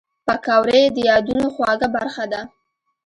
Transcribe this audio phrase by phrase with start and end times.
[0.25, 2.41] پکورې د یادونو خواږه برخه ده